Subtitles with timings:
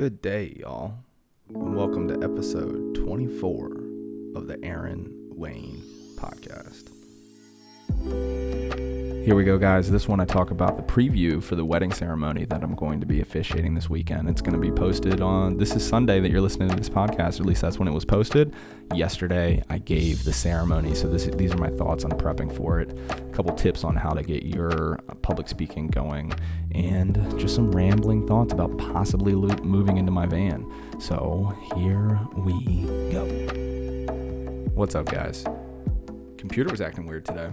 [0.00, 0.94] Good day, y'all,
[1.50, 3.66] and welcome to episode 24
[4.34, 5.82] of the Aaron Wayne
[6.16, 6.88] podcast.
[9.22, 9.90] Here we go, guys.
[9.90, 13.06] This one I talk about the preview for the wedding ceremony that I'm going to
[13.06, 14.30] be officiating this weekend.
[14.30, 17.38] It's going to be posted on this is Sunday that you're listening to this podcast,
[17.38, 18.54] or at least that's when it was posted.
[18.94, 22.98] Yesterday, I gave the ceremony, so this, these are my thoughts on prepping for it.
[23.10, 26.32] A couple tips on how to get your uh, public speaking going,
[26.74, 30.66] and just some rambling thoughts about possibly moving into my van.
[30.98, 33.26] So here we go.
[34.74, 35.44] What's up, guys?
[36.38, 37.50] Computer was acting weird today.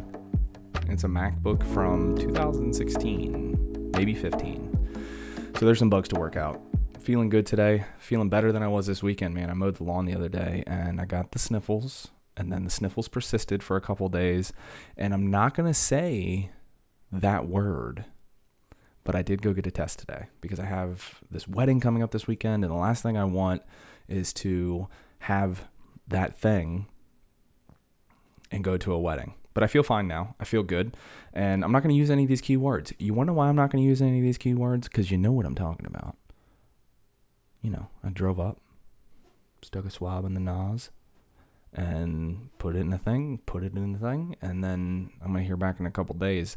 [0.90, 5.52] It's a MacBook from 2016, maybe 15.
[5.60, 6.62] So there's some bugs to work out.
[7.02, 7.84] Feeling good today.
[8.00, 9.50] Feeling better than I was this weekend, man.
[9.50, 12.70] I mowed the lawn the other day and I got the sniffles, and then the
[12.70, 14.54] sniffles persisted for a couple days.
[14.96, 16.52] And I'm not going to say
[17.12, 18.06] that word,
[19.04, 22.12] but I did go get a test today because I have this wedding coming up
[22.12, 22.64] this weekend.
[22.64, 23.62] And the last thing I want
[24.08, 24.88] is to
[25.20, 25.68] have
[26.08, 26.88] that thing
[28.52, 29.34] and go to a wedding.
[29.58, 30.36] But I feel fine now.
[30.40, 30.96] I feel good.
[31.34, 32.94] And I'm not going to use any of these keywords.
[33.00, 34.84] You wonder why I'm not going to use any of these keywords?
[34.84, 36.16] Because you know what I'm talking about.
[37.64, 38.60] You know, I drove up,
[39.64, 40.92] stuck a swab in the nose,
[41.74, 45.42] and put it in a thing, put it in the thing, and then I'm going
[45.42, 46.56] to hear back in a couple days.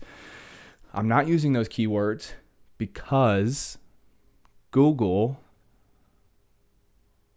[0.93, 2.33] I'm not using those keywords
[2.77, 3.79] because
[4.73, 5.41] Google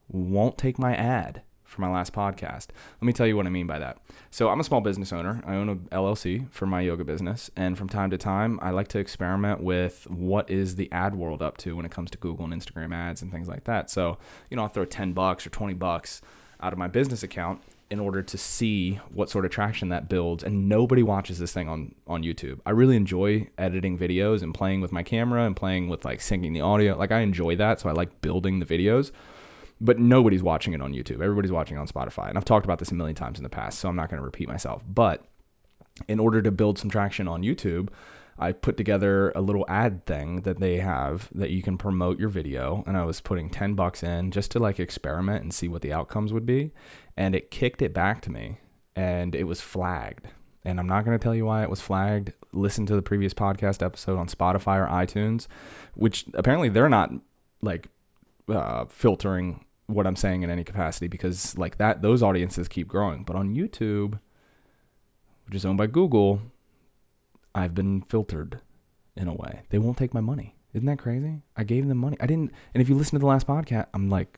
[0.10, 1.42] won't take my ad
[1.74, 2.68] for my last podcast.
[3.02, 3.98] Let me tell you what I mean by that.
[4.32, 5.42] So, I'm a small business owner.
[5.46, 8.88] I own a LLC for my yoga business, and from time to time, I like
[8.90, 12.46] to experiment with what is the ad world up to when it comes to Google
[12.46, 13.90] and Instagram ads and things like that.
[13.90, 14.18] So,
[14.50, 16.22] you know, I'll throw 10 bucks or 20 bucks
[16.62, 20.44] out of my business account in order to see what sort of traction that builds
[20.44, 22.60] and nobody watches this thing on on YouTube.
[22.66, 26.54] I really enjoy editing videos and playing with my camera and playing with like syncing
[26.54, 26.98] the audio.
[26.98, 29.12] Like I enjoy that, so I like building the videos
[29.82, 31.22] but nobody's watching it on YouTube.
[31.22, 32.30] Everybody's watching on Spotify.
[32.30, 34.20] And I've talked about this a million times in the past, so I'm not going
[34.20, 34.84] to repeat myself.
[34.88, 35.26] But
[36.08, 37.90] in order to build some traction on YouTube,
[38.38, 42.30] I put together a little ad thing that they have that you can promote your
[42.30, 42.84] video.
[42.88, 45.94] And I was putting 10 bucks in just to like experiment and see what the
[45.94, 46.72] outcomes would be.
[47.16, 48.58] And it kicked it back to me
[48.96, 50.28] and it was flagged.
[50.66, 52.34] And I'm not going to tell you why it was flagged.
[52.54, 55.48] Listen to the previous podcast episode on Spotify or iTunes,
[55.94, 57.12] which apparently they're not
[57.62, 57.90] like
[58.50, 63.24] uh, filtering what I'm saying in any capacity because like that those audiences keep growing.
[63.24, 64.20] But on YouTube,
[65.46, 66.42] which is owned by Google,
[67.54, 68.60] I've been filtered
[69.16, 69.62] in a way.
[69.70, 70.56] They won't take my money.
[70.74, 71.42] Isn't that crazy?
[71.56, 72.18] I gave them money.
[72.20, 74.38] I didn't and if you listen to the last podcast, I'm like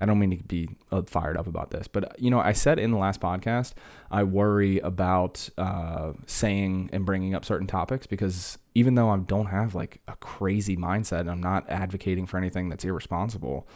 [0.00, 2.78] I don't mean to be uh, fired up about this, but you know, I said
[2.78, 3.72] in the last podcast,
[4.10, 9.46] I worry about uh, saying and bringing up certain topics because even though I don't
[9.46, 13.66] have like a crazy mindset, and I'm not advocating for anything that's irresponsible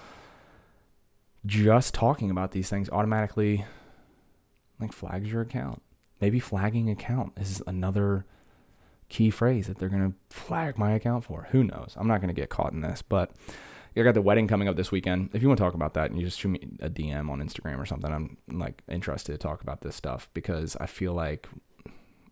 [1.44, 3.65] just talking about these things automatically
[4.81, 5.82] like flags your account.
[6.21, 8.27] Maybe flagging account is another
[9.09, 11.49] key phrase that they're going to flag my account for.
[11.50, 11.94] Who knows?
[11.97, 13.32] I'm not going to get caught in this, but
[13.97, 15.30] I got the wedding coming up this weekend.
[15.32, 17.41] If you want to talk about that and you just shoot me a DM on
[17.41, 21.48] Instagram or something, I'm like interested to talk about this stuff because I feel like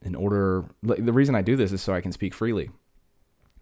[0.02, 2.70] in order like, the reason I do this is so I can speak freely.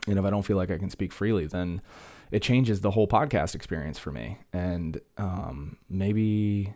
[0.06, 1.82] And if I don't feel like I can speak freely, then
[2.30, 4.38] it changes the whole podcast experience for me.
[4.52, 6.74] And um, maybe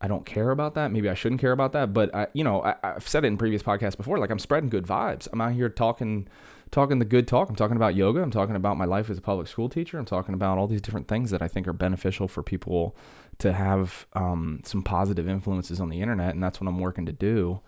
[0.00, 0.92] I don't care about that.
[0.92, 1.92] Maybe I shouldn't care about that.
[1.92, 4.18] But I, you know, I, have said it in previous podcasts before.
[4.18, 5.28] Like I'm spreading good vibes.
[5.32, 6.28] I'm out here talking,
[6.70, 7.48] talking the good talk.
[7.48, 8.20] I'm talking about yoga.
[8.20, 9.98] I'm talking about my life as a public school teacher.
[9.98, 12.96] I'm talking about all these different things that I think are beneficial for people
[13.38, 16.34] to have um, some positive influences on the internet.
[16.34, 17.60] And that's what I'm working to do.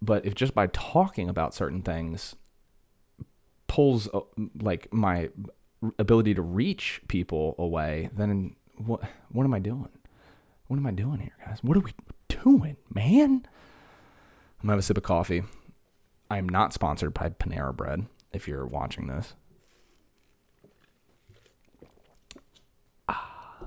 [0.00, 2.36] But if just by talking about certain things
[3.66, 4.20] pulls uh,
[4.60, 5.30] like my
[5.98, 9.88] ability to reach people away, then what what am I doing?
[10.68, 11.58] What am I doing here, guys?
[11.62, 11.92] What are we
[12.28, 13.46] doing, man?
[14.60, 15.42] I'm gonna have a sip of coffee.
[16.30, 18.06] I am not sponsored by Panera Bread.
[18.32, 19.34] If you're watching this,
[23.08, 23.64] ah.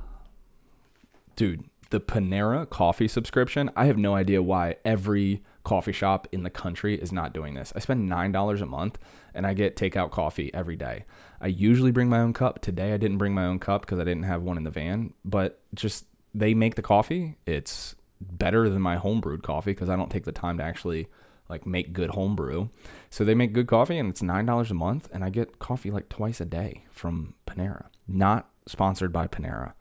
[1.35, 3.69] dude, the Panera coffee subscription.
[3.75, 7.71] I have no idea why every coffee shop in the country is not doing this.
[7.75, 8.97] I spend $9 a month
[9.33, 11.05] and I get takeout coffee every day.
[11.39, 12.61] I usually bring my own cup.
[12.61, 15.13] Today I didn't bring my own cup because I didn't have one in the van,
[15.23, 17.37] but just they make the coffee.
[17.45, 21.07] It's better than my home brewed coffee because I don't take the time to actually
[21.51, 22.69] like make good homebrew.
[23.11, 26.09] So they make good coffee and it's $9 a month and I get coffee like
[26.09, 27.85] twice a day from Panera.
[28.07, 29.73] Not sponsored by Panera.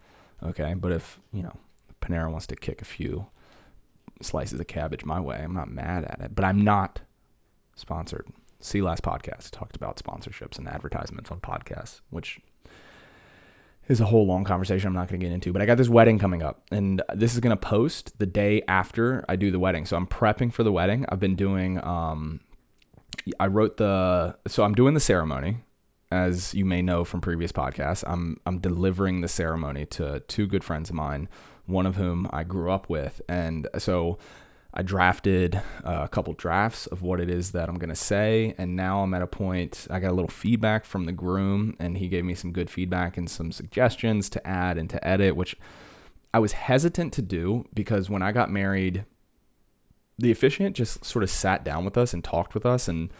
[0.42, 1.56] Okay, but if, you know,
[2.02, 3.26] Panera wants to kick a few
[4.20, 5.40] slices of cabbage my way.
[5.42, 7.00] I'm not mad at it, but I'm not
[7.74, 8.26] sponsored.
[8.58, 12.40] See last podcast talked about sponsorships and advertisements on podcasts, which
[13.90, 15.88] is a whole long conversation I'm not going to get into, but I got this
[15.88, 19.58] wedding coming up and this is going to post the day after I do the
[19.58, 19.84] wedding.
[19.84, 21.04] So I'm prepping for the wedding.
[21.08, 22.40] I've been doing um
[23.40, 25.58] I wrote the so I'm doing the ceremony
[26.12, 28.04] as you may know from previous podcasts.
[28.06, 31.28] I'm I'm delivering the ceremony to two good friends of mine,
[31.66, 33.20] one of whom I grew up with.
[33.28, 34.18] And so
[34.72, 38.54] I drafted uh, a couple drafts of what it is that I'm going to say.
[38.56, 41.98] And now I'm at a point, I got a little feedback from the groom, and
[41.98, 45.56] he gave me some good feedback and some suggestions to add and to edit, which
[46.32, 49.04] I was hesitant to do because when I got married,
[50.18, 52.86] the officiant just sort of sat down with us and talked with us.
[52.86, 53.10] And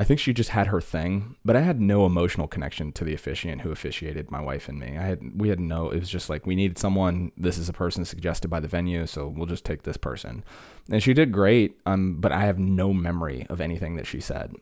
[0.00, 3.14] I think she just had her thing, but I had no emotional connection to the
[3.14, 4.96] officiant who officiated my wife and me.
[4.96, 7.32] I had we had no it was just like we needed someone.
[7.36, 10.44] This is a person suggested by the venue, so we'll just take this person.
[10.88, 14.54] And she did great, um but I have no memory of anything that she said.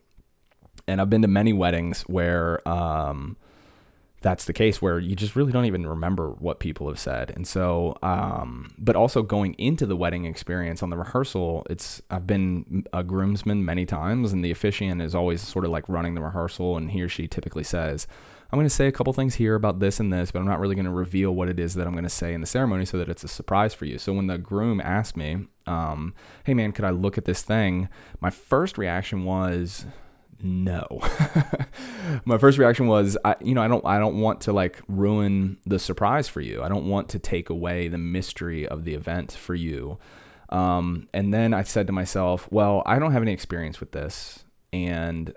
[0.88, 3.36] And I've been to many weddings where um
[4.26, 7.32] that's the case where you just really don't even remember what people have said.
[7.36, 12.26] And so, um, but also going into the wedding experience on the rehearsal, it's, I've
[12.26, 16.22] been a groomsman many times and the officiant is always sort of like running the
[16.22, 18.08] rehearsal and he or she typically says,
[18.50, 20.58] I'm going to say a couple things here about this and this, but I'm not
[20.58, 22.84] really going to reveal what it is that I'm going to say in the ceremony
[22.84, 23.96] so that it's a surprise for you.
[23.96, 27.88] So when the groom asked me, um, hey man, could I look at this thing?
[28.20, 29.86] My first reaction was,
[30.42, 30.86] no.
[32.24, 35.58] My first reaction was, I, you know, I don't, I don't want to like ruin
[35.66, 36.62] the surprise for you.
[36.62, 39.98] I don't want to take away the mystery of the event for you.
[40.48, 44.44] Um, and then I said to myself, well, I don't have any experience with this,
[44.72, 45.34] and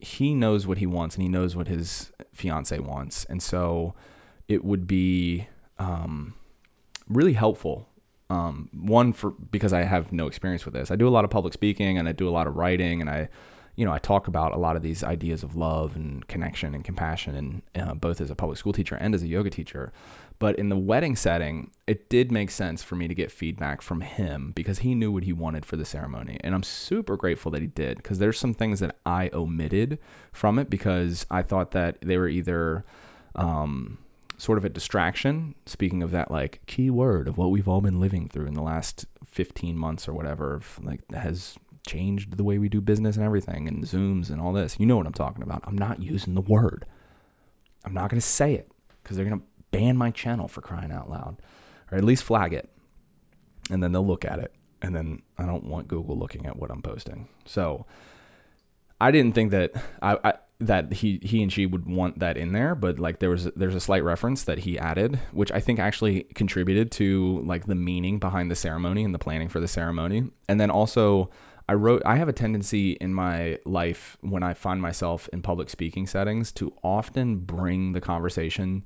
[0.00, 3.94] he knows what he wants, and he knows what his fiance wants, and so
[4.48, 5.46] it would be
[5.78, 6.34] um,
[7.08, 7.88] really helpful
[8.30, 10.90] um, one for because I have no experience with this.
[10.90, 13.08] I do a lot of public speaking and I do a lot of writing and
[13.08, 13.28] I
[13.76, 16.82] you know, I talk about a lot of these ideas of love and connection and
[16.82, 19.92] compassion, and uh, both as a public school teacher and as a yoga teacher.
[20.38, 24.00] But in the wedding setting, it did make sense for me to get feedback from
[24.00, 26.38] him because he knew what he wanted for the ceremony.
[26.42, 29.98] And I'm super grateful that he did because there's some things that I omitted
[30.32, 32.84] from it because I thought that they were either
[33.34, 33.98] um,
[34.38, 35.54] sort of a distraction.
[35.64, 38.62] Speaking of that, like key word of what we've all been living through in the
[38.62, 41.56] last 15 months or whatever, like has
[41.86, 44.78] changed the way we do business and everything and Zooms and all this.
[44.78, 45.62] You know what I'm talking about.
[45.64, 46.86] I'm not using the word.
[47.84, 48.70] I'm not going to say it
[49.02, 51.36] because they're going to ban my channel for crying out loud
[51.90, 52.68] or at least flag it.
[53.70, 54.52] And then they'll look at it.
[54.82, 57.28] And then I don't want Google looking at what I'm posting.
[57.46, 57.86] So
[59.00, 59.72] I didn't think that
[60.02, 63.28] I, I that he he and she would want that in there but like there
[63.28, 67.66] was there's a slight reference that he added which i think actually contributed to like
[67.66, 71.28] the meaning behind the ceremony and the planning for the ceremony and then also
[71.68, 75.70] I wrote I have a tendency in my life when I find myself in public
[75.70, 78.84] speaking settings to often bring the conversation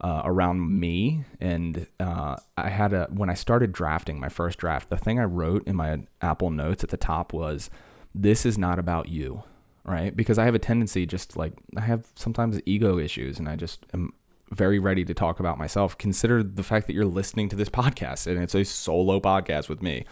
[0.00, 1.24] uh, around me.
[1.40, 5.24] And uh, I had a when I started drafting my first draft the thing I
[5.24, 7.70] wrote in my Apple notes at the top was
[8.14, 9.44] this is not about you
[9.86, 10.16] right?
[10.16, 13.86] Because I have a tendency just like I have sometimes ego issues and I just
[13.94, 14.12] am
[14.50, 15.96] very ready to talk about myself.
[15.96, 19.82] Consider the fact that you're listening to this podcast and it's a solo podcast with
[19.82, 20.04] me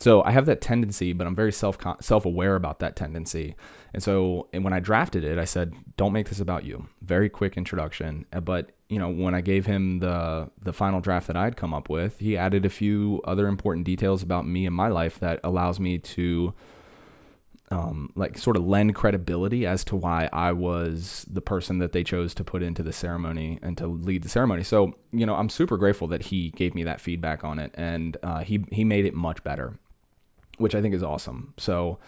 [0.00, 3.54] so I have that tendency, but I'm very self self aware about that tendency.
[3.92, 7.28] And so and when I drafted it, I said, "Don't make this about you." Very
[7.28, 11.36] quick introduction, uh, but you know, when I gave him the the final draft that
[11.36, 14.88] I'd come up with, he added a few other important details about me and my
[14.88, 16.54] life that allows me to
[17.70, 22.02] um, like sort of lend credibility as to why I was the person that they
[22.02, 24.64] chose to put into the ceremony and to lead the ceremony.
[24.64, 28.16] So, you know, I'm super grateful that he gave me that feedback on it and
[28.24, 29.78] uh, he, he made it much better
[30.60, 31.54] which I think is awesome.
[31.56, 31.98] So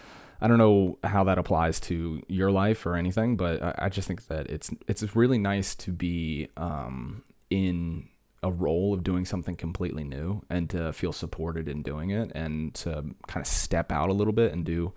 [0.43, 4.27] I don't know how that applies to your life or anything, but I, just think
[4.27, 8.09] that it's it's really nice to be um, in
[8.43, 12.73] a role of doing something completely new and to feel supported in doing it and
[12.73, 14.91] to kind of step out a little bit and do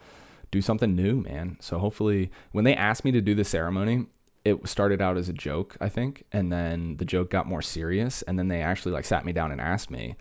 [0.51, 1.57] do something new, man.
[1.61, 4.07] So hopefully when they asked me to do the ceremony,
[4.45, 8.23] it started out as a joke, I think, and then the joke got more serious
[8.23, 10.17] and then they actually like sat me down and asked me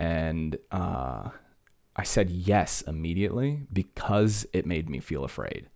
[0.00, 1.28] and uh
[1.96, 5.68] I said yes immediately because it made me feel afraid.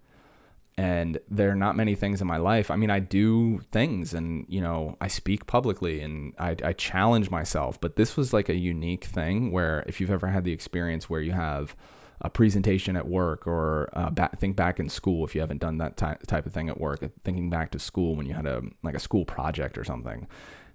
[0.76, 2.70] And there are not many things in my life.
[2.70, 7.30] I mean, I do things and, you know, I speak publicly and I, I challenge
[7.30, 7.80] myself.
[7.80, 11.20] But this was like a unique thing where if you've ever had the experience where
[11.20, 11.74] you have
[12.20, 15.96] a presentation at work or uh, think back in school if you haven't done that
[15.96, 18.94] ty- type of thing at work, thinking back to school when you had a like
[18.94, 20.28] a school project or something,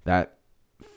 [0.04, 0.38] that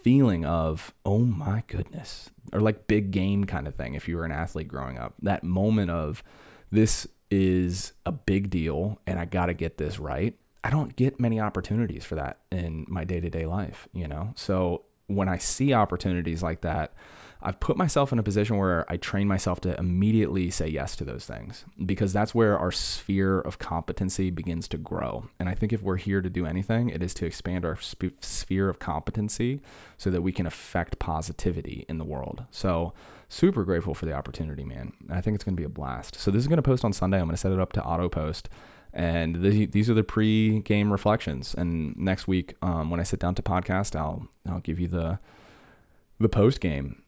[0.06, 4.25] feeling of, oh my goodness, or like big game kind of thing if you were
[4.25, 5.14] an athlete growing up.
[5.20, 6.22] That moment of
[6.70, 10.38] this is a big deal and I got to get this right.
[10.62, 14.32] I don't get many opportunities for that in my day to day life, you know?
[14.36, 16.94] So when I see opportunities like that,
[17.42, 21.04] I've put myself in a position where I train myself to immediately say yes to
[21.04, 25.28] those things because that's where our sphere of competency begins to grow.
[25.38, 28.18] And I think if we're here to do anything, it is to expand our sp-
[28.20, 29.60] sphere of competency
[29.96, 32.44] so that we can affect positivity in the world.
[32.50, 32.92] So,
[33.28, 34.92] super grateful for the opportunity, man.
[35.10, 36.16] I think it's going to be a blast.
[36.16, 37.18] So, this is going to post on Sunday.
[37.18, 38.48] I'm going to set it up to auto post.
[38.92, 41.54] And the, these are the pre-game reflections.
[41.54, 45.18] And next week, um, when I sit down to podcast, I'll I'll give you the
[46.18, 47.02] the post game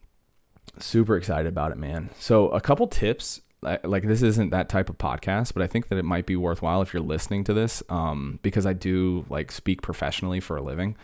[0.78, 2.10] super excited about it, man.
[2.18, 3.40] So, a couple tips.
[3.60, 6.80] Like this isn't that type of podcast, but I think that it might be worthwhile
[6.80, 10.96] if you're listening to this, um, because I do like speak professionally for a living,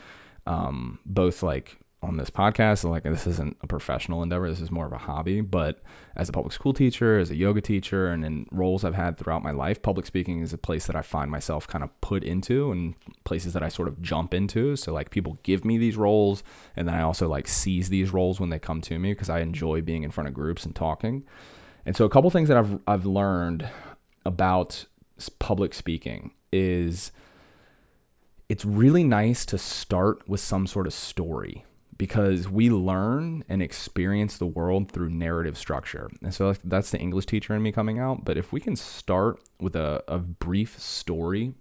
[0.46, 2.88] um, both like on this podcast.
[2.88, 4.48] Like this isn't a professional endeavor.
[4.48, 5.40] This is more of a hobby.
[5.40, 5.82] But
[6.16, 9.42] as a public school teacher, as a yoga teacher, and in roles I've had throughout
[9.42, 12.70] my life, public speaking is a place that I find myself kind of put into
[12.70, 12.94] and
[13.24, 14.76] places that I sort of jump into.
[14.76, 16.44] So like people give me these roles
[16.76, 19.40] and then I also like seize these roles when they come to me because I
[19.40, 21.24] enjoy being in front of groups and talking.
[21.86, 23.68] And so a couple things that I've I've learned
[24.24, 24.86] about
[25.38, 27.12] public speaking is
[28.48, 31.64] it's really nice to start with some sort of story
[31.96, 36.10] because we learn and experience the world through narrative structure.
[36.22, 38.24] And so that's the English teacher in me coming out.
[38.24, 41.54] But if we can start with a, a brief story,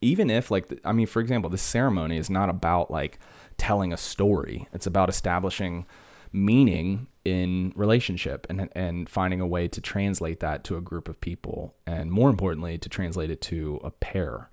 [0.00, 3.18] even if, like, I mean, for example, this ceremony is not about like
[3.56, 5.86] telling a story, it's about establishing
[6.32, 11.20] meaning in relationship and and finding a way to translate that to a group of
[11.20, 14.48] people and more importantly to translate it to a pair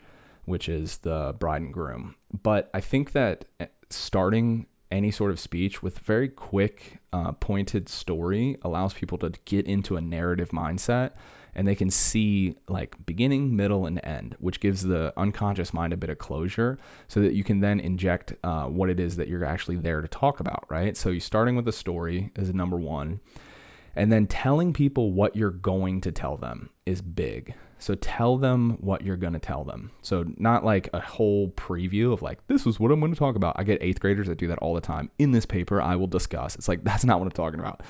[0.46, 3.46] which is the bride and groom but i think that
[3.90, 9.66] starting any sort of speech with very quick, uh, pointed story allows people to get
[9.66, 11.12] into a narrative mindset
[11.58, 15.98] and they can see like beginning, middle, and end, which gives the unconscious mind a
[15.98, 16.78] bit of closure
[17.08, 20.08] so that you can then inject uh, what it is that you're actually there to
[20.08, 20.96] talk about, right?
[20.96, 23.20] So you starting with a story is number one.
[23.96, 27.56] And then telling people what you're going to tell them is big.
[27.80, 29.92] So tell them what you're going to tell them.
[30.02, 33.36] So not like a whole preview of like, this is what I'm going to talk
[33.36, 33.56] about.
[33.58, 35.12] I get eighth graders that do that all the time.
[35.20, 36.56] In this paper, I will discuss.
[36.56, 37.82] It's like, that's not what I'm talking about.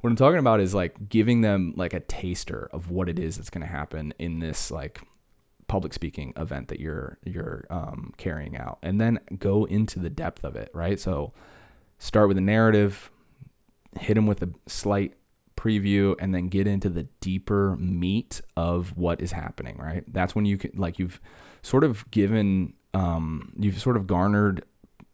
[0.00, 3.36] What I'm talking about is like giving them like a taster of what it is
[3.36, 5.00] that's going to happen in this like
[5.68, 10.44] public speaking event that you're you're um, carrying out, and then go into the depth
[10.44, 10.70] of it.
[10.72, 11.00] Right.
[11.00, 11.32] So
[11.98, 13.10] start with a narrative,
[13.98, 15.14] hit them with a slight
[15.56, 20.04] preview and then get into the deeper meat of what is happening, right?
[20.12, 21.20] That's when you can, like, you've
[21.62, 24.64] sort of given, um, you've sort of garnered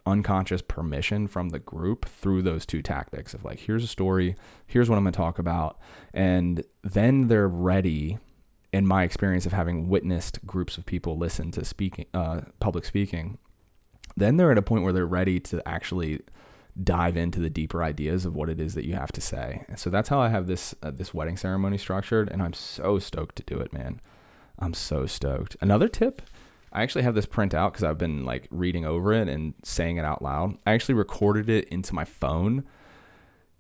[0.05, 4.35] unconscious permission from the group through those two tactics of like, here's a story,
[4.67, 5.79] here's what I'm going to talk about.
[6.13, 8.19] And then they're ready.
[8.73, 13.37] In my experience of having witnessed groups of people listen to speaking, uh, public speaking,
[14.17, 16.21] then they're at a point where they're ready to actually
[16.81, 19.64] dive into the deeper ideas of what it is that you have to say.
[19.69, 22.99] And so that's how I have this uh, this wedding ceremony structured, and I'm so
[22.99, 24.00] stoked to do it, man.
[24.59, 25.57] I'm so stoked.
[25.61, 26.23] Another tip,
[26.73, 29.97] I actually have this print out because I've been like reading over it and saying
[29.97, 30.57] it out loud.
[30.67, 32.64] I actually recorded it into my phone.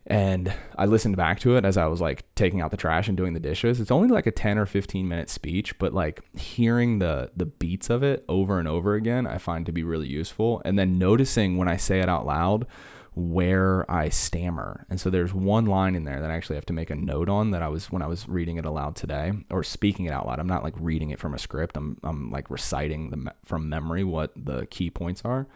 [0.04, 3.16] And I listened back to it as I was like taking out the trash and
[3.16, 3.80] doing the dishes.
[3.80, 7.88] It's only like a 10 or 15 minute speech, but like hearing the the beats
[7.88, 10.60] of it over and over again, I find to be really useful.
[10.64, 12.66] And then noticing when I say it out loud,
[13.14, 14.86] where I stammer.
[14.88, 17.28] And so there's one line in there that I actually have to make a note
[17.28, 20.26] on that I was when I was reading it aloud today or speaking it out
[20.26, 20.38] loud.
[20.38, 21.76] I'm not like reading it from a script.
[21.76, 25.46] I'm I'm like reciting the from memory what the key points are.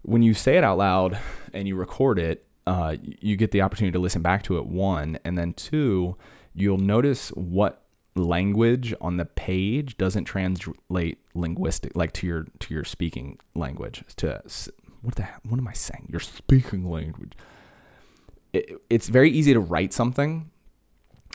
[0.00, 1.18] When you say it out loud
[1.52, 5.18] and you record it, uh, you get the opportunity to listen back to it one,
[5.24, 6.16] and then two,
[6.54, 7.82] you'll notice what
[8.14, 14.42] language on the page doesn't translate linguistic like to your to your speaking language to
[15.02, 16.08] what the what am I saying?
[16.10, 17.32] Your speaking language.
[18.52, 20.50] It, it's very easy to write something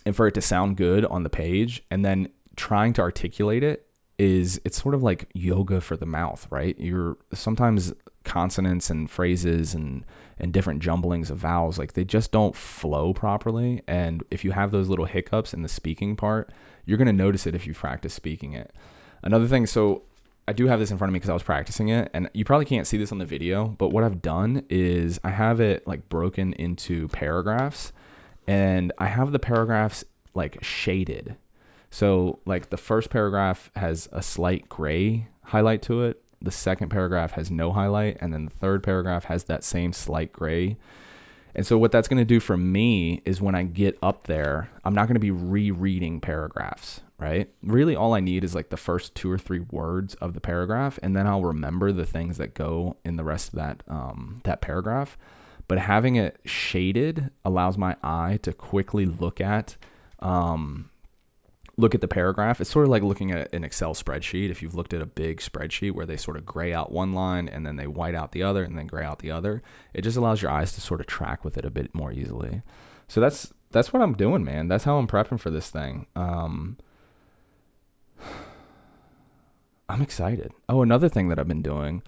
[0.06, 3.88] and for it to sound good on the page and then trying to articulate it
[4.18, 6.80] is it's sort of like yoga for the mouth, right?
[6.80, 7.94] You're sometimes
[8.24, 10.06] consonants and phrases and
[10.40, 14.72] and different jumblings of vowels like they just don't flow properly and if you have
[14.72, 16.52] those little hiccups in the speaking part,
[16.86, 18.74] you're going to notice it if you practice speaking it.
[19.24, 20.04] Another thing, so
[20.48, 22.46] I do have this in front of me because I was practicing it, and you
[22.46, 23.68] probably can't see this on the video.
[23.68, 27.92] But what I've done is I have it like broken into paragraphs,
[28.48, 31.36] and I have the paragraphs like shaded.
[31.90, 36.24] So like the first paragraph has a slight gray highlight to it.
[36.42, 40.32] The second paragraph has no highlight, and then the third paragraph has that same slight
[40.32, 40.78] gray.
[41.56, 44.70] And so what that's going to do for me is when I get up there,
[44.86, 47.50] I'm not going to be rereading paragraphs right?
[47.64, 51.00] Really, all I need is like the first two or three words of the paragraph,
[51.02, 54.62] and then I'll remember the things that go in the rest of that um, that
[54.62, 55.18] paragraph.
[55.68, 59.76] But having it shaded allows my eye to quickly look at
[60.20, 60.90] um,
[61.78, 62.60] look at the paragraph.
[62.60, 64.50] It's sort of like looking at an Excel spreadsheet.
[64.50, 67.48] If you've looked at a big spreadsheet where they sort of gray out one line
[67.48, 69.62] and then they white out the other and then gray out the other,
[69.94, 72.62] it just allows your eyes to sort of track with it a bit more easily.
[73.08, 74.68] So that's that's what I'm doing, man.
[74.68, 76.08] That's how I'm prepping for this thing.
[76.16, 76.78] Um,
[79.90, 80.52] I'm excited.
[80.68, 82.04] Oh, another thing that I've been doing,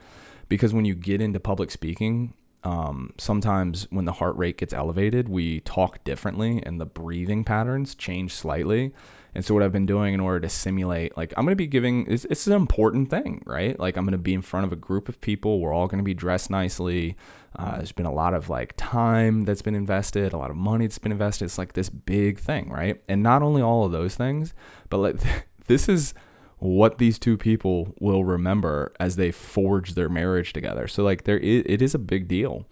[0.49, 5.29] because when you get into public speaking, um, sometimes when the heart rate gets elevated,
[5.29, 8.93] we talk differently and the breathing patterns change slightly.
[9.33, 11.67] And so, what I've been doing in order to simulate, like, I'm going to be
[11.67, 13.79] giving, it's, it's an important thing, right?
[13.79, 15.59] Like, I'm going to be in front of a group of people.
[15.59, 17.15] We're all going to be dressed nicely.
[17.55, 20.85] Uh, there's been a lot of like time that's been invested, a lot of money
[20.85, 21.45] that's been invested.
[21.45, 23.01] It's like this big thing, right?
[23.07, 24.53] And not only all of those things,
[24.89, 25.15] but like,
[25.69, 26.15] this is
[26.57, 30.87] what these two people will remember as they forge their marriage together.
[30.87, 32.65] So like there is, it is a big deal.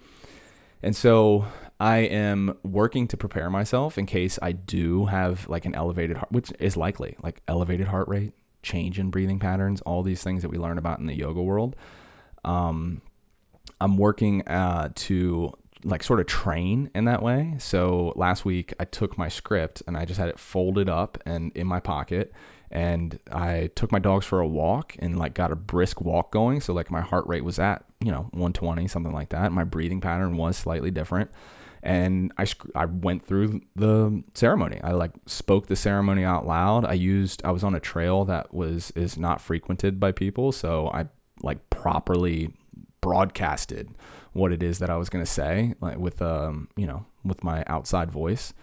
[0.83, 1.45] And so
[1.79, 6.31] I am working to prepare myself in case I do have like an elevated heart,
[6.31, 10.49] which is likely, like elevated heart rate, change in breathing patterns, all these things that
[10.49, 11.75] we learn about in the yoga world.
[12.43, 13.01] Um,
[13.79, 17.55] I'm working uh, to like sort of train in that way.
[17.59, 21.51] So last week I took my script and I just had it folded up and
[21.55, 22.33] in my pocket
[22.71, 26.61] and I took my dogs for a walk and like got a brisk walk going.
[26.61, 29.51] So like my heart rate was at you know 120 something like that.
[29.51, 31.31] My breathing pattern was slightly different,
[31.81, 32.45] and I
[32.75, 34.81] I went through the ceremony.
[34.83, 36.85] I like spoke the ceremony out loud.
[36.85, 40.89] I used I was on a trail that was is not frequented by people, so
[40.93, 41.05] I
[41.41, 42.53] like properly
[42.99, 43.95] broadcasted
[44.33, 47.43] what it is that I was going to say like with um you know with
[47.43, 48.53] my outside voice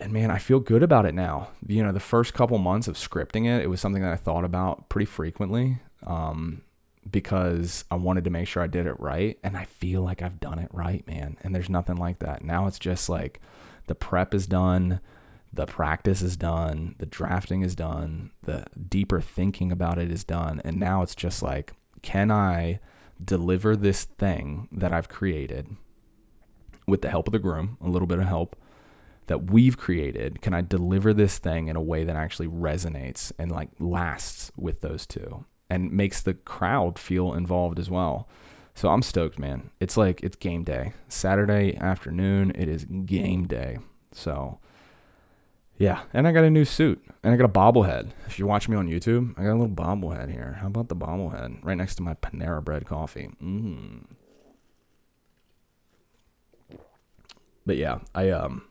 [0.00, 1.50] and man, I feel good about it now.
[1.66, 4.44] You know, the first couple months of scripting it, it was something that I thought
[4.44, 6.62] about pretty frequently um,
[7.08, 9.38] because I wanted to make sure I did it right.
[9.44, 11.36] And I feel like I've done it right, man.
[11.42, 12.42] And there's nothing like that.
[12.42, 13.40] Now it's just like
[13.86, 15.00] the prep is done,
[15.52, 20.62] the practice is done, the drafting is done, the deeper thinking about it is done.
[20.64, 22.80] And now it's just like, can I
[23.22, 25.76] deliver this thing that I've created
[26.86, 28.56] with the help of the groom, a little bit of help?
[29.30, 33.48] That we've created can i deliver this thing in a way that actually resonates and
[33.52, 38.28] like lasts with those two and makes the crowd feel involved as well?
[38.74, 39.70] So i'm stoked man.
[39.78, 40.94] It's like it's game day.
[41.06, 43.78] Saturday afternoon it is game day.
[44.10, 44.58] So
[45.78, 46.02] yeah.
[46.12, 48.10] And i got a new suit and i got a bobblehead.
[48.26, 50.58] If you watch me on youtube i got a little bobblehead here.
[50.60, 51.64] How about the bobblehead?
[51.64, 53.30] Right next to my panera bread coffee.
[53.40, 54.06] Mm.
[57.64, 58.64] but yeah i um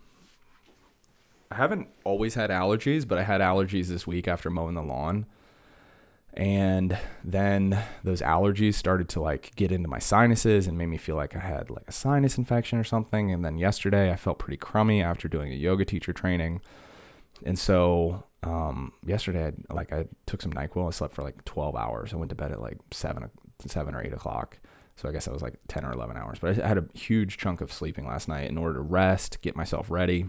[1.52, 5.26] I haven't always had allergies, but I had allergies this week after mowing the lawn.
[6.34, 11.16] And then those allergies started to like get into my sinuses and made me feel
[11.16, 13.32] like I had like a sinus infection or something.
[13.32, 16.62] And then yesterday I felt pretty crummy after doing a yoga teacher training.
[17.44, 20.88] And so um, yesterday, I like I took some Nyquil.
[20.88, 22.14] I slept for like 12 hours.
[22.14, 23.30] I went to bed at like seven,
[23.66, 24.60] seven or eight o'clock.
[24.96, 26.40] So I guess I was like 10 or 11 hours.
[26.40, 29.56] But I had a huge chunk of sleeping last night in order to rest, get
[29.56, 30.28] myself ready.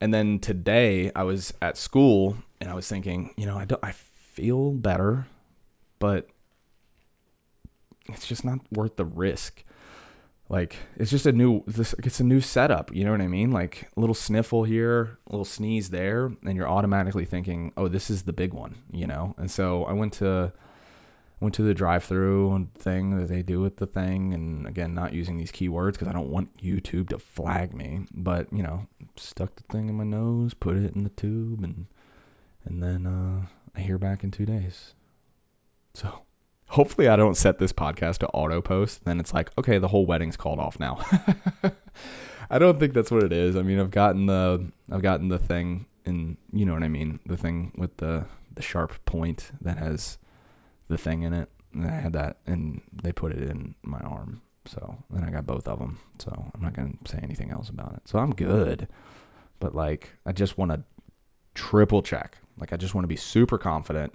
[0.00, 3.92] And then today I was at school and I was thinking, you know, I I
[3.92, 5.26] feel better,
[5.98, 6.28] but
[8.08, 9.64] it's just not worth the risk.
[10.48, 12.94] Like it's just a new, this it's a new setup.
[12.94, 13.50] You know what I mean?
[13.50, 18.08] Like a little sniffle here, a little sneeze there, and you're automatically thinking, oh, this
[18.08, 18.76] is the big one.
[18.90, 19.34] You know?
[19.36, 20.52] And so I went to
[21.40, 25.36] went to the drive-through thing that they do with the thing and again not using
[25.36, 29.62] these keywords because i don't want youtube to flag me but you know stuck the
[29.70, 31.86] thing in my nose put it in the tube and
[32.64, 34.94] and then uh, i hear back in two days.
[35.94, 36.22] So
[36.72, 40.04] hopefully i don't set this podcast to auto post then it's like okay the whole
[40.04, 41.04] wedding's called off now.
[42.50, 43.56] I don't think that's what it is.
[43.56, 47.20] I mean i've gotten the i've gotten the thing and you know what i mean?
[47.26, 50.18] The thing with the the sharp point that has
[50.88, 51.50] the thing in it.
[51.72, 54.42] And I had that, and they put it in my arm.
[54.66, 55.98] So then I got both of them.
[56.18, 58.02] So I'm not gonna say anything else about it.
[58.06, 58.88] So I'm good,
[59.60, 60.82] but like I just want to
[61.54, 62.38] triple check.
[62.58, 64.14] Like I just want to be super confident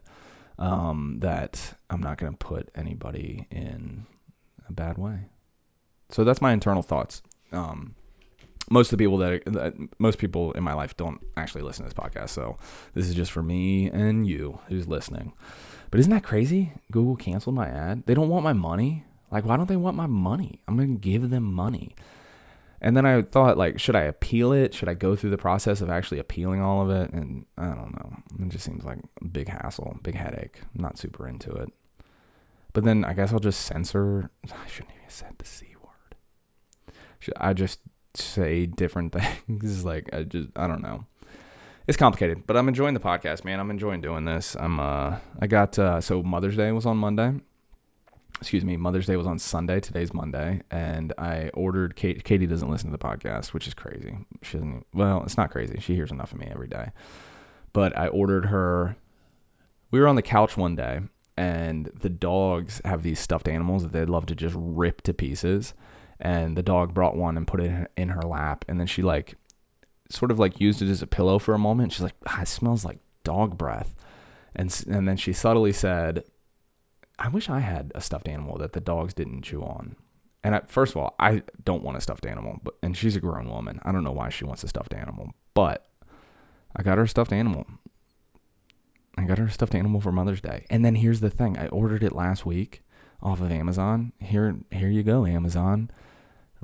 [0.60, 4.06] um, that I'm not gonna put anybody in
[4.68, 5.30] a bad way.
[6.10, 7.24] So that's my internal thoughts.
[7.52, 7.96] Um,
[8.70, 11.94] most of the people that, that, most people in my life don't actually listen to
[11.94, 12.30] this podcast.
[12.30, 12.58] So
[12.94, 15.34] this is just for me and you who's listening.
[15.94, 16.74] But isn't that crazy?
[16.92, 18.08] Google canceled my ad.
[18.08, 19.04] They don't want my money.
[19.30, 20.60] Like, why don't they want my money?
[20.68, 21.96] I'm going to give them money.
[22.82, 24.74] And then I thought, like, should I appeal it?
[24.74, 27.14] Should I go through the process of actually appealing all of it?
[27.14, 28.18] And I don't know.
[28.44, 30.62] It just seems like a big hassle, big headache.
[30.76, 31.72] I'm not super into it.
[32.74, 34.32] But then I guess I'll just censor.
[34.46, 36.96] I shouldn't even said the c word.
[37.20, 37.82] Should I just
[38.16, 39.14] say different
[39.48, 39.86] things.
[39.86, 41.06] like I just I don't know.
[41.86, 43.60] It's complicated, but I'm enjoying the podcast, man.
[43.60, 44.56] I'm enjoying doing this.
[44.58, 47.40] I'm uh I got uh so Mother's Day was on Monday
[48.44, 49.80] excuse me, Mother's Day was on Sunday.
[49.80, 51.96] Today's Monday, and I ordered.
[51.96, 54.18] Kate, Katie doesn't listen to the podcast, which is crazy.
[54.42, 54.86] She doesn't.
[54.94, 55.80] Well, it's not crazy.
[55.80, 56.92] She hears enough of me every day.
[57.72, 58.98] But I ordered her.
[59.92, 61.02] We were on the couch one day,
[61.38, 65.74] and the dogs have these stuffed animals that they'd love to just rip to pieces.
[66.20, 69.36] And the dog brought one and put it in her lap, and then she like,
[70.14, 71.94] sort of like used it as a pillow for a moment.
[71.94, 73.96] She's like, ah, "It smells like dog breath,"
[74.56, 76.24] and and then she subtly said,
[77.20, 79.96] I wish I had a stuffed animal that the dogs didn't chew on.
[80.44, 83.22] And I, first of all, I don't want a stuffed animal, but and she's a
[83.22, 83.80] grown woman.
[83.84, 85.88] I don't know why she wants a stuffed animal, but
[86.76, 87.66] I got her a stuffed animal.
[89.18, 90.66] I got her a stuffed animal for Mother's Day.
[90.70, 92.84] And then here's the thing: I ordered it last week
[93.22, 94.12] off of Amazon.
[94.20, 95.92] Here, here you go, Amazon.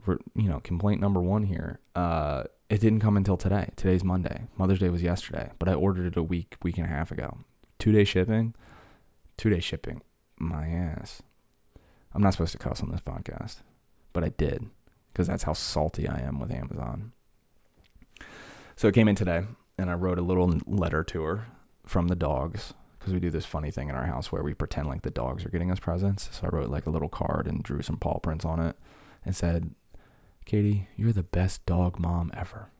[0.07, 1.79] You know, complaint number one here.
[1.95, 3.69] Uh, it didn't come until today.
[3.75, 4.43] Today's Monday.
[4.55, 7.39] Mother's Day was yesterday, but I ordered it a week, week and a half ago.
[7.79, 8.53] Two day shipping.
[9.37, 10.01] Two day shipping
[10.37, 11.21] my ass.
[12.13, 13.57] I'm not supposed to cuss on this podcast,
[14.13, 14.69] but I did
[15.11, 17.11] because that's how salty I am with Amazon.
[18.75, 19.43] So it came in today,
[19.77, 21.47] and I wrote a little letter to her
[21.85, 24.87] from the dogs because we do this funny thing in our house where we pretend
[24.87, 26.29] like the dogs are getting us presents.
[26.31, 28.75] So I wrote like a little card and drew some paw prints on it
[29.25, 29.71] and said,
[30.49, 32.71] Katie, you're the best dog mom ever.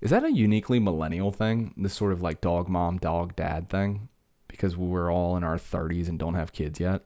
[0.00, 1.74] Is that a uniquely millennial thing?
[1.76, 4.08] This sort of like dog mom, dog dad thing?
[4.48, 7.02] because we're all in our 30s and don't have kids yet.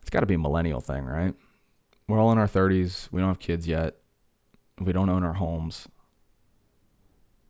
[0.00, 1.34] It's got to be a millennial thing, right?
[2.08, 3.08] We're all in our 30s.
[3.12, 3.96] We don't have kids yet.
[4.80, 5.86] We don't own our homes.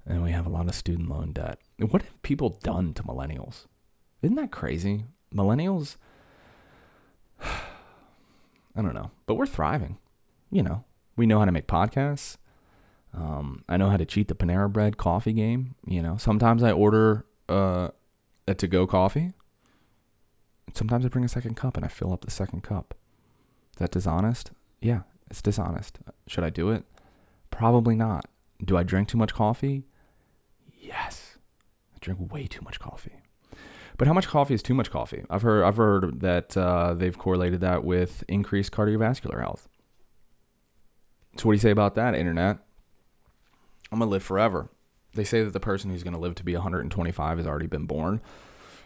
[0.04, 1.60] And we have a lot of student loan debt.
[1.78, 3.66] What have people done to millennials?
[4.22, 5.04] Isn't that crazy?
[5.34, 5.96] Millennials,
[7.40, 9.98] I don't know, but we're thriving.
[10.50, 10.84] You know,
[11.16, 12.36] we know how to make podcasts.
[13.12, 15.74] Um, I know how to cheat the Panera Bread coffee game.
[15.86, 17.88] You know, sometimes I order uh,
[18.46, 19.32] a to go coffee.
[20.72, 22.94] Sometimes I bring a second cup and I fill up the second cup.
[23.74, 24.52] Is that dishonest?
[24.80, 25.98] Yeah, it's dishonest.
[26.26, 26.84] Should I do it?
[27.50, 28.26] Probably not.
[28.64, 29.84] Do I drink too much coffee?
[30.78, 31.38] Yes.
[31.94, 33.22] I drink way too much coffee.
[33.96, 35.24] But how much coffee is too much coffee?
[35.28, 39.68] I've heard I've heard that uh, they've correlated that with increased cardiovascular health.
[41.40, 42.58] So what do you say about that, internet?
[43.90, 44.70] I'm gonna live forever
[45.14, 47.86] they say that the person who's going to live to be 125 has already been
[47.86, 48.20] born,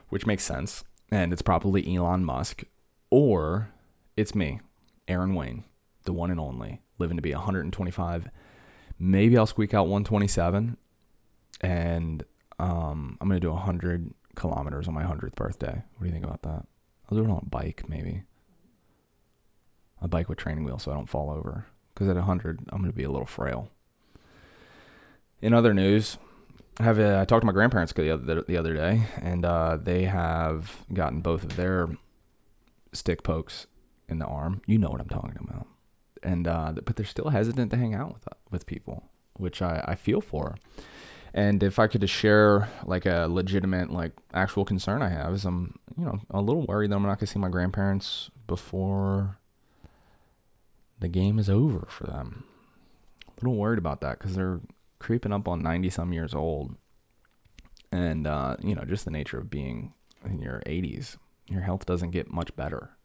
[0.08, 0.84] which makes sense.
[1.10, 2.64] And it's probably Elon Musk,
[3.10, 3.70] or
[4.16, 4.60] it's me,
[5.06, 5.64] Aaron Wayne,
[6.04, 8.28] the one and only, living to be 125.
[8.98, 10.76] Maybe I'll squeak out 127,
[11.60, 12.24] and
[12.58, 15.82] um, I'm going to do 100 kilometers on my 100th birthday.
[15.96, 16.66] What do you think about that?
[17.10, 18.22] I'll do it on a bike, maybe.
[20.00, 21.66] A bike with training wheels so I don't fall over.
[21.94, 23.68] Because at 100, I'm going to be a little frail.
[25.40, 26.18] In other news,
[26.80, 29.76] I have a, I talked to my grandparents the other the other day, and uh,
[29.80, 31.88] they have gotten both of their
[32.92, 33.66] stick pokes
[34.08, 34.62] in the arm.
[34.66, 35.66] You know what I'm talking about.
[36.22, 39.04] And uh, but they're still hesitant to hang out with uh, with people,
[39.34, 40.56] which I, I feel for.
[41.32, 45.44] And if I could just share like a legitimate, like actual concern I have is
[45.44, 49.38] I'm, you know, a little worried that I'm not gonna see my grandparents before
[51.04, 52.44] the game is over for them.
[53.28, 54.60] A little worried about that because they're
[54.98, 56.76] creeping up on 90 some years old.
[57.92, 59.92] And, uh, you know, just the nature of being
[60.24, 62.96] in your 80s, your health doesn't get much better.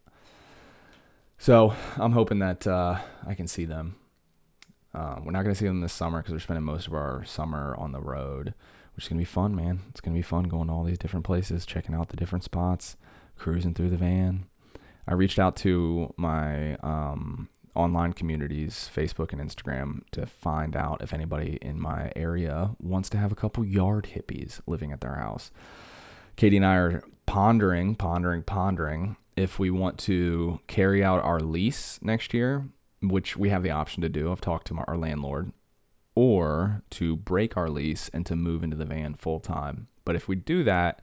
[1.38, 3.98] So I'm hoping that uh, I can see them.
[4.94, 7.26] Uh, we're not going to see them this summer because we're spending most of our
[7.26, 8.54] summer on the road,
[8.96, 9.82] which is going to be fun, man.
[9.90, 12.46] It's going to be fun going to all these different places, checking out the different
[12.46, 12.96] spots,
[13.38, 14.46] cruising through the van.
[15.06, 21.14] I reached out to my um, online communities, Facebook and Instagram, to find out if
[21.14, 25.52] anybody in my area wants to have a couple yard hippies living at their house.
[26.36, 32.00] Katie and I are pondering, pondering, pondering if we want to carry out our lease
[32.02, 32.70] next year,
[33.02, 34.32] which we have the option to do.
[34.32, 35.54] I've talked to our landlord,
[36.16, 39.88] or to break our lease and to move into the van full time.
[40.04, 41.02] But if we do that,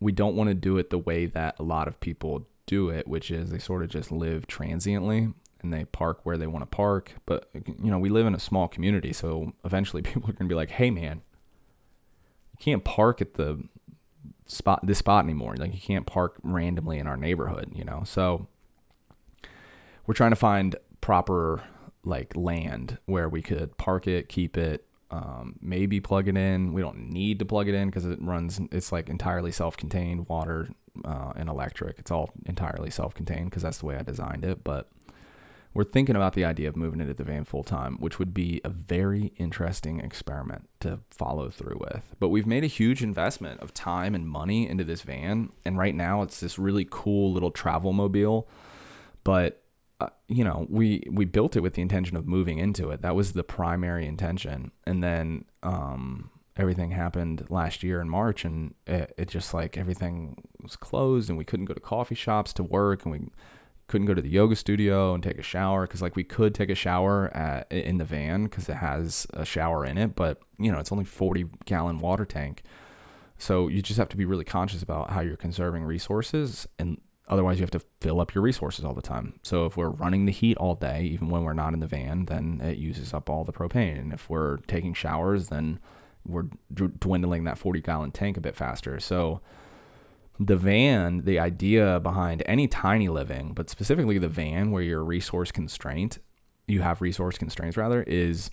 [0.00, 3.08] we don't want to do it the way that a lot of people do it,
[3.08, 6.66] which is they sort of just live transiently and they park where they want to
[6.66, 7.14] park.
[7.26, 10.52] But you know, we live in a small community, so eventually people are going to
[10.52, 11.22] be like, "Hey, man,
[12.52, 13.62] you can't park at the
[14.46, 15.56] spot this spot anymore.
[15.56, 18.46] Like you can't park randomly in our neighborhood." You know, so
[20.06, 21.62] we're trying to find proper
[22.04, 26.72] like land where we could park it, keep it, um, maybe plug it in.
[26.72, 28.60] We don't need to plug it in because it runs.
[28.72, 30.68] It's like entirely self-contained, water
[31.04, 31.98] uh, and electric.
[31.98, 34.64] It's all entirely self-contained because that's the way I designed it.
[34.64, 34.88] But
[35.74, 38.60] we're thinking about the idea of moving into the van full time, which would be
[38.64, 42.02] a very interesting experiment to follow through with.
[42.18, 45.94] But we've made a huge investment of time and money into this van, and right
[45.94, 48.48] now it's this really cool little travel mobile.
[49.24, 49.62] But
[50.00, 53.02] uh, you know, we we built it with the intention of moving into it.
[53.02, 58.74] That was the primary intention, and then um, everything happened last year in March, and
[58.86, 62.62] it, it just like everything was closed, and we couldn't go to coffee shops to
[62.62, 63.28] work, and we
[63.88, 66.68] couldn't go to the yoga studio and take a shower because like we could take
[66.68, 70.70] a shower at, in the van because it has a shower in it but you
[70.70, 72.62] know it's only 40 gallon water tank.
[73.40, 77.58] So you just have to be really conscious about how you're conserving resources and otherwise
[77.58, 79.38] you have to fill up your resources all the time.
[79.42, 82.26] So if we're running the heat all day even when we're not in the van
[82.26, 83.98] then it uses up all the propane.
[83.98, 85.80] And if we're taking showers then
[86.26, 89.00] we're dwindling that 40 gallon tank a bit faster.
[89.00, 89.40] So
[90.38, 95.50] the van, the idea behind any tiny living, but specifically the van where you're resource
[95.50, 96.18] constraint,
[96.66, 98.50] you have resource constraints rather, is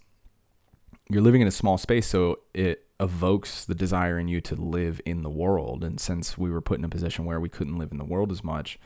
[1.10, 5.00] you're living in a small space, so it evokes the desire in you to live
[5.06, 5.84] in the world.
[5.84, 8.32] And since we were put in a position where we couldn't live in the world
[8.32, 8.80] as much,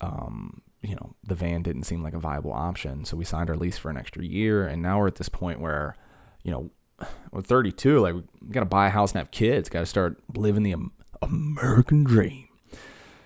[0.00, 3.04] um, you know, the van didn't seem like a viable option.
[3.04, 5.60] So we signed our lease for an extra year, and now we're at this point
[5.60, 5.96] where,
[6.42, 6.70] you know,
[7.32, 10.20] we're 32, like we got to buy a house and have kids, got to start
[10.36, 10.74] living the
[11.22, 12.48] American dream.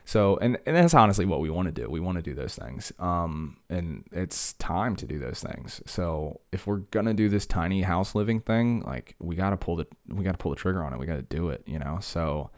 [0.04, 1.88] So, and, and that's honestly what we want to do.
[1.88, 2.92] We want to do those things.
[2.98, 5.80] Um, and it's time to do those things.
[5.86, 9.56] So if we're going to do this tiny house living thing, like we got to
[9.56, 10.98] pull the, we got to pull the trigger on it.
[10.98, 11.98] We got to do it, you know?
[12.02, 12.50] So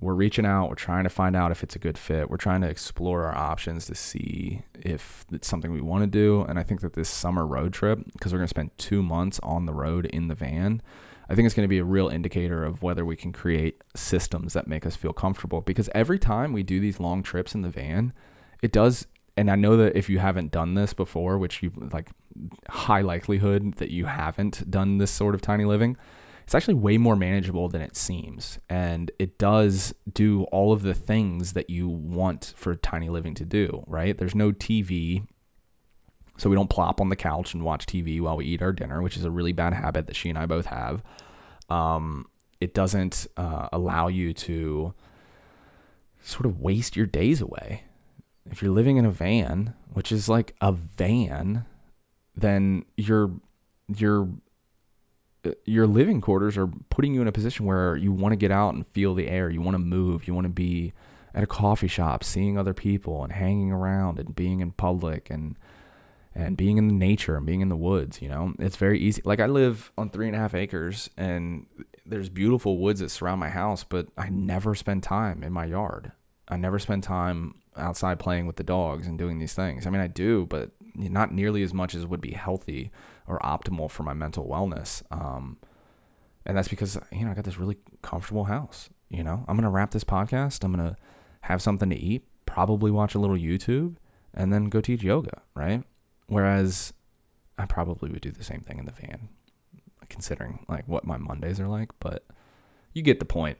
[0.00, 0.68] we're reaching out.
[0.68, 2.28] We're trying to find out if it's a good fit.
[2.28, 6.42] We're trying to explore our options to see if it's something we want to do.
[6.42, 9.40] And I think that this summer road trip, because we're going to spend two months
[9.42, 10.82] on the road in the van,
[11.28, 14.52] I think it's going to be a real indicator of whether we can create systems
[14.52, 15.60] that make us feel comfortable.
[15.60, 18.12] Because every time we do these long trips in the van,
[18.62, 19.06] it does.
[19.36, 22.10] And I know that if you haven't done this before, which you like,
[22.68, 25.96] high likelihood that you haven't done this sort of tiny living,
[26.44, 28.60] it's actually way more manageable than it seems.
[28.70, 33.44] And it does do all of the things that you want for tiny living to
[33.44, 34.16] do, right?
[34.16, 35.26] There's no TV.
[36.38, 39.00] So we don't plop on the couch and watch TV while we eat our dinner,
[39.00, 41.02] which is a really bad habit that she and I both have.
[41.68, 42.26] Um,
[42.60, 44.94] it doesn't uh, allow you to
[46.22, 47.84] sort of waste your days away.
[48.50, 51.64] If you're living in a van, which is like a van,
[52.36, 53.30] then you're
[53.88, 54.28] you're
[55.64, 58.74] your living quarters are putting you in a position where you want to get out
[58.74, 59.48] and feel the air.
[59.48, 60.26] You want to move.
[60.26, 60.92] You want to be
[61.34, 65.56] at a coffee shop, seeing other people and hanging around and being in public and
[66.36, 68.20] and being in the nature and being in the woods.
[68.20, 69.22] You know, it's very easy.
[69.24, 71.66] Like I live on three and a half acres and
[72.04, 76.12] there's beautiful woods that surround my house, but I never spend time in my yard.
[76.46, 79.86] I never spend time outside playing with the dogs and doing these things.
[79.86, 82.90] I mean, I do, but not nearly as much as would be healthy
[83.26, 85.02] or optimal for my mental wellness.
[85.10, 85.56] Um,
[86.44, 88.90] and that's because you know I got this really comfortable house.
[89.08, 90.62] You know, I'm gonna wrap this podcast.
[90.62, 90.96] I'm gonna
[91.42, 93.96] have something to eat, probably watch a little YouTube,
[94.32, 95.42] and then go teach yoga.
[95.54, 95.82] Right.
[96.26, 96.92] Whereas
[97.58, 99.28] I probably would do the same thing in the van,
[100.08, 101.90] considering like what my Mondays are like.
[102.00, 102.24] But
[102.92, 103.58] you get the point.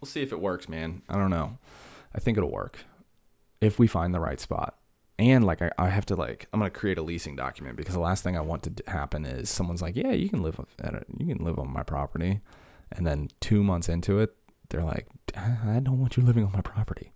[0.00, 1.02] We'll see if it works, man.
[1.08, 1.58] I don't know.
[2.14, 2.78] I think it'll work
[3.60, 4.76] if we find the right spot
[5.18, 8.00] and like I, I have to like I'm gonna create a leasing document because the
[8.00, 11.06] last thing I want to happen is someone's like, yeah, you can live at it,
[11.16, 12.40] you can live on my property,
[12.92, 14.34] and then two months into it,
[14.68, 17.12] they're like, I don't want you living on my property.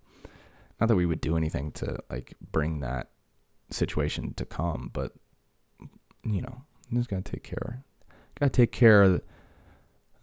[0.79, 3.10] Not that we would do anything to like bring that
[3.71, 5.13] situation to come, but
[6.23, 7.83] you know, just gotta take care,
[8.39, 9.21] gotta take care of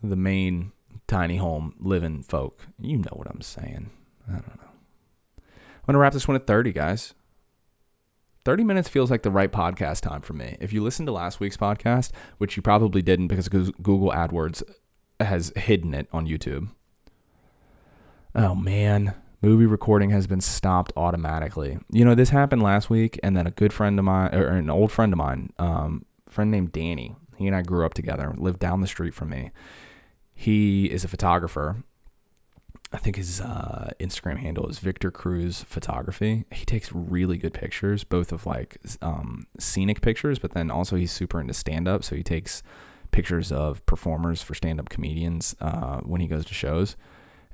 [0.02, 0.72] the main
[1.06, 2.66] tiny home living folk.
[2.78, 3.90] You know what I'm saying?
[4.28, 4.68] I don't know.
[5.38, 7.14] I'm gonna wrap this one at 30, guys.
[8.44, 10.56] 30 minutes feels like the right podcast time for me.
[10.61, 14.62] If you listened to last week's podcast, which you probably didn't because Google AdWords
[15.20, 16.68] has hidden it on YouTube.
[18.34, 21.79] Oh man, movie recording has been stopped automatically.
[21.90, 24.70] You know, this happened last week, and then a good friend of mine, or an
[24.70, 28.59] old friend of mine, um, friend named Danny, he and I grew up together, lived
[28.59, 29.51] down the street from me.
[30.35, 31.83] He is a photographer,
[32.92, 36.44] I think his uh, Instagram handle is Victor Cruz Photography.
[36.51, 41.12] He takes really good pictures, both of like um, scenic pictures, but then also he's
[41.12, 42.03] super into stand up.
[42.03, 42.62] So he takes
[43.11, 46.96] pictures of performers for stand up comedians uh, when he goes to shows.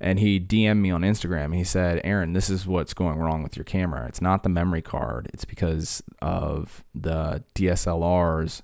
[0.01, 1.55] And he DM'd me on Instagram.
[1.55, 4.07] He said, Aaron, this is what's going wrong with your camera.
[4.07, 8.63] It's not the memory card, it's because of the DSLRs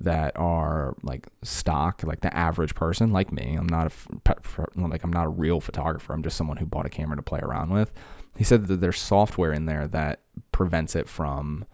[0.00, 3.54] that are like stock, like the average person, like me.
[3.58, 6.14] I'm not a like I'm not a real photographer.
[6.14, 7.92] I'm just someone who bought a camera to play around with.
[8.36, 10.20] He said that there's software in there that
[10.52, 11.66] prevents it from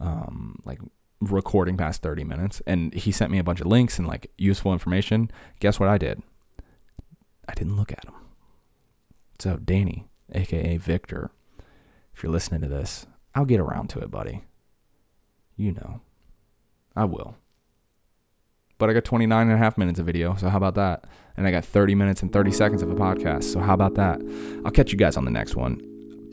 [0.00, 0.80] um, like
[1.20, 2.60] recording past 30 minutes.
[2.66, 5.30] And he sent me a bunch of links and like useful information.
[5.60, 6.22] Guess what I did?
[7.48, 8.14] I didn't look at them.
[9.42, 11.32] So Danny, aka Victor,
[12.14, 14.44] if you're listening to this, I'll get around to it, buddy.
[15.56, 16.00] You know,
[16.94, 17.36] I will
[18.82, 20.34] but I got 29 and a half minutes of video.
[20.34, 21.04] So how about that?
[21.36, 23.44] And I got 30 minutes and 30 seconds of a podcast.
[23.44, 24.20] So how about that?
[24.64, 25.80] I'll catch you guys on the next one.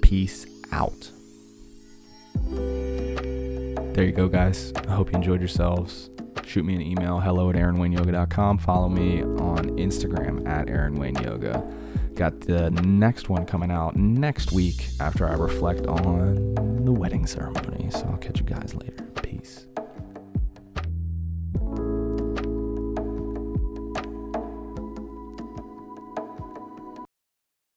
[0.02, 1.12] Peace out.
[2.50, 4.74] There you go, guys.
[4.88, 6.10] I hope you enjoyed yourselves.
[6.44, 8.58] Shoot me an email, hello at aaronwayneyoga.com.
[8.58, 11.89] Follow me on Instagram at aaronwayneyoga.
[12.20, 17.90] Got the next one coming out next week after I reflect on the wedding ceremony.
[17.92, 19.06] So I'll catch you guys later.